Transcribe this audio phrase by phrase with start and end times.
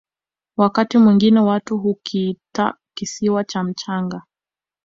[0.57, 4.21] wakati mwingine watu hukiita kisiwa cha mchanga